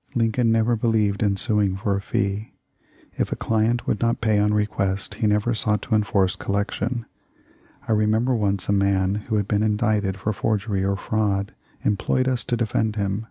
[0.00, 2.52] "* Lincoln never believed in suing for a fee.
[3.14, 7.06] If a client would not pay on request he never sought to enforce collection.
[7.88, 12.44] I remember once a man who had been indicted for forgery or fraud employed us
[12.44, 13.28] to defend him.